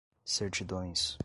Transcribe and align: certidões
certidões 0.25 1.19